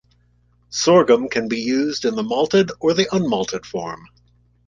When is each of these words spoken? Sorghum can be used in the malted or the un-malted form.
Sorghum 0.71 1.29
can 1.29 1.47
be 1.47 1.59
used 1.59 2.05
in 2.05 2.15
the 2.15 2.23
malted 2.23 2.71
or 2.79 2.95
the 2.95 3.07
un-malted 3.15 3.67
form. 3.67 4.07